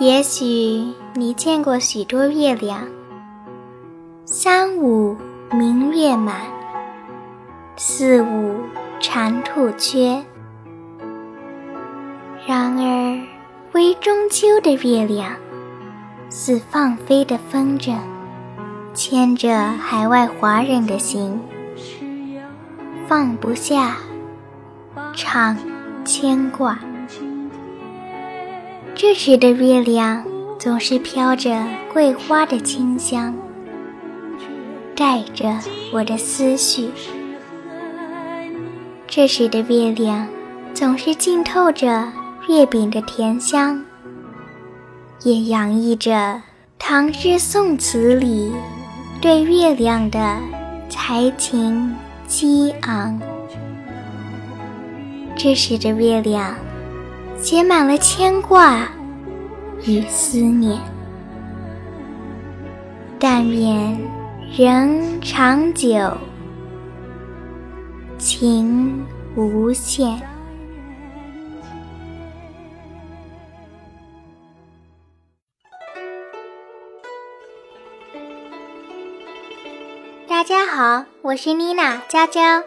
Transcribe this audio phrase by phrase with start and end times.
[0.00, 2.88] 也许你见过许多月亮，
[4.24, 5.14] 三五
[5.52, 6.40] 明月满，
[7.76, 8.60] 四五
[8.98, 10.24] 蟾兔缺。
[12.46, 13.20] 然而，
[13.72, 15.36] 为中秋的月亮，
[16.30, 17.94] 似放飞的风筝，
[18.94, 21.38] 牵着海外华人的心，
[23.06, 23.98] 放不下，
[25.12, 25.58] 常
[26.06, 26.78] 牵挂。
[29.02, 30.22] 这时的月亮
[30.58, 33.34] 总是飘着桂花的清香，
[34.94, 35.58] 带着
[35.90, 36.90] 我的思绪。
[39.06, 40.28] 这时的月亮
[40.74, 42.12] 总是浸透着
[42.46, 43.82] 月饼的甜香，
[45.22, 46.42] 也洋溢着
[46.78, 48.52] 唐诗宋词里
[49.18, 50.36] 对月亮的
[50.90, 53.18] 才情激昂。
[55.34, 56.54] 这时的月亮。
[57.40, 58.86] 写满了牵挂
[59.86, 60.78] 与思念，
[63.18, 63.98] 但愿
[64.54, 66.14] 人长久，
[68.18, 69.02] 情
[69.34, 70.20] 无限。
[80.28, 82.62] 大家好，我是妮娜娇娇，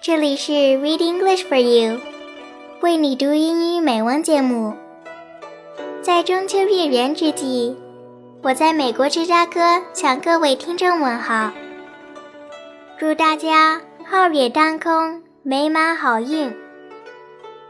[0.00, 2.11] 这里是 Read English for You。
[2.82, 4.74] 为你读英语美文节目，
[6.02, 7.76] 在中秋月圆之际，
[8.42, 11.52] 我在美国芝加哥向各位听众问好，
[12.98, 16.52] 祝大家皓月当空，美满好运。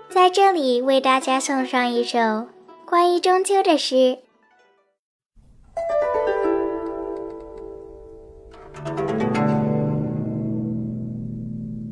[0.08, 2.46] 在这里为大家送上一首
[2.86, 3.94] 关于中秋的诗，《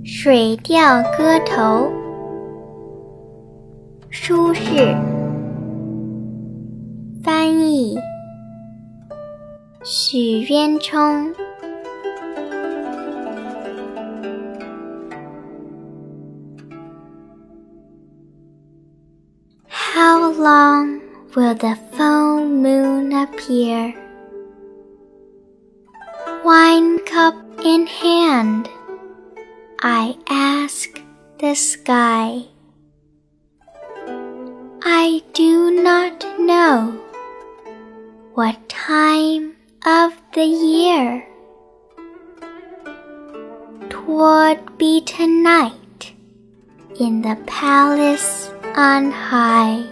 [0.03, 1.93] 水调歌头》。
[4.10, 4.96] 舒适，
[7.24, 7.98] 翻译
[9.84, 11.34] 许渊冲。
[19.68, 21.02] How long
[21.34, 23.94] will the full moon appear?
[26.44, 28.68] Wine cup in hand,
[29.80, 31.02] I ask
[31.40, 32.46] the sky.
[34.83, 36.99] I do not know
[38.33, 39.55] what time
[39.85, 41.27] of the year.
[43.91, 46.15] Twould be tonight
[46.99, 49.85] in the palace on high,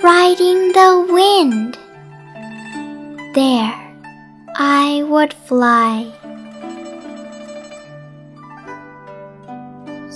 [0.00, 1.76] riding the wind.
[3.34, 3.74] There
[4.54, 6.06] I would fly.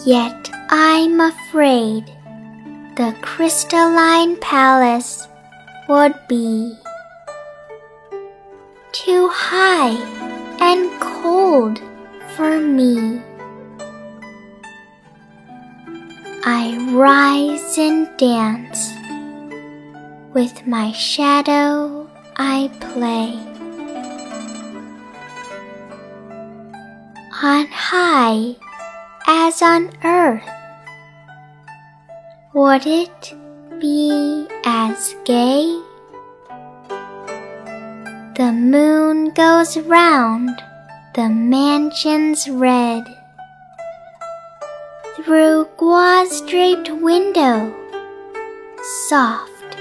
[0.05, 2.16] Yet I'm afraid
[2.97, 5.29] the crystalline palace
[5.87, 6.75] would be
[8.93, 9.93] too high
[10.63, 11.79] and cold
[12.35, 13.21] for me.
[16.47, 18.95] I rise and dance,
[20.33, 22.09] with my shadow
[22.39, 23.37] I play.
[27.43, 28.57] On high
[29.27, 30.56] as on earth
[32.57, 33.35] would it
[33.79, 35.79] be as gay?
[38.39, 40.49] The moon goes round
[41.15, 43.05] the mansion's red.
[45.17, 47.75] Through gauze draped window,
[49.11, 49.77] soft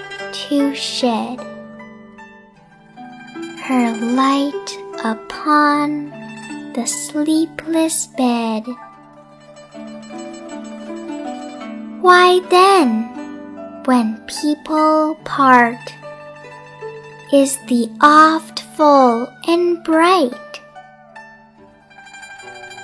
[0.49, 1.39] to shed
[3.63, 6.09] her light upon
[6.73, 8.65] the sleepless bed.
[12.05, 13.09] Why then,
[13.85, 15.95] when people part,
[17.33, 20.61] is the oft full and bright?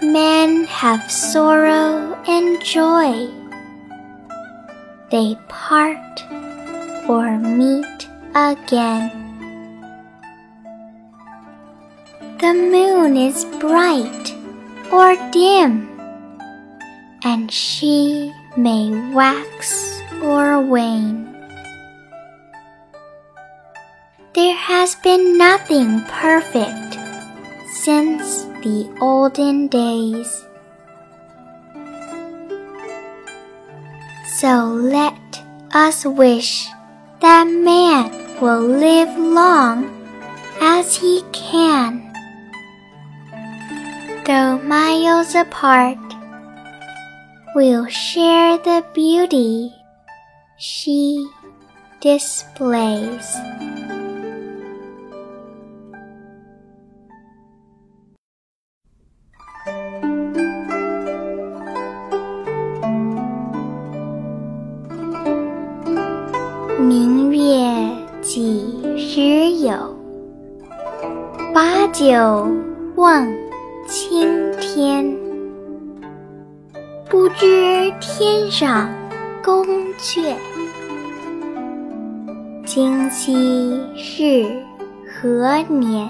[0.01, 3.29] Men have sorrow and joy.
[5.11, 6.23] They part
[7.07, 9.11] or meet again.
[12.39, 14.33] The moon is bright
[14.91, 15.87] or dim,
[17.23, 21.27] and she may wax or wane.
[24.33, 26.97] There has been nothing perfect
[27.71, 30.45] since the olden days.
[34.41, 35.19] So let
[35.73, 36.67] us wish
[37.21, 38.09] that man
[38.41, 39.85] will live long
[40.59, 42.09] as he can.
[44.25, 46.00] Though miles apart,
[47.54, 49.72] we'll share the beauty
[50.58, 51.26] she
[52.00, 53.36] displays.
[66.78, 67.32] Ming
[68.22, 69.96] 几时有？
[71.54, 72.48] 把酒
[72.96, 73.34] 问
[73.88, 75.19] 青天。
[77.11, 78.89] 不知天上
[79.43, 79.67] 宫
[79.97, 80.33] 阙，
[82.63, 84.63] 今夕是
[85.05, 86.09] 何年？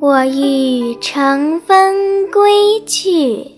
[0.00, 3.52] 我欲乘风归去，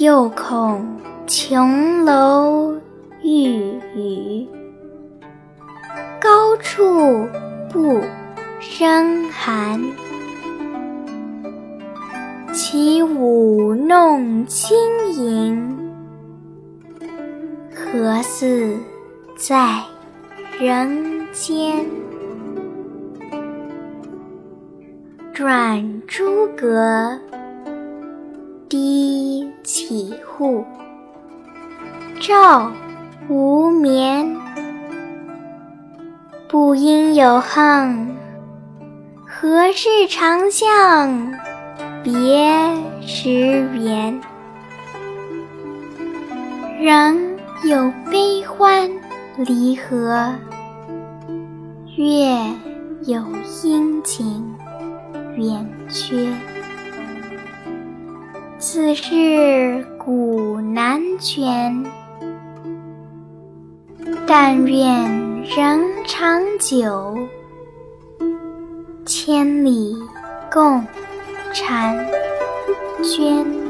[0.00, 0.84] 又恐
[1.28, 2.74] 琼楼
[3.22, 4.48] 玉宇，
[6.20, 7.28] 高处
[7.72, 8.00] 不
[8.58, 9.80] 胜寒。
[12.72, 14.74] 起舞弄清
[15.12, 15.92] 影，
[17.70, 18.78] 何似
[19.36, 19.82] 在
[20.58, 21.84] 人间？
[25.34, 27.20] 转朱阁，
[28.70, 30.64] 低绮户，
[32.20, 32.72] 照
[33.28, 34.34] 无眠。
[36.48, 38.16] 不应有恨，
[39.26, 41.51] 何事长向？
[42.02, 42.50] 别
[43.00, 43.30] 时
[43.74, 44.20] 圆，
[46.80, 48.90] 人有悲欢
[49.36, 50.34] 离合，
[51.96, 52.36] 月
[53.06, 53.22] 有
[53.62, 54.52] 阴晴
[55.36, 56.28] 圆缺。
[58.58, 61.84] 此事古难全，
[64.26, 67.16] 但愿人长久，
[69.06, 69.96] 千里
[70.50, 70.84] 共。
[71.52, 71.60] 婵
[73.02, 73.61] 娟。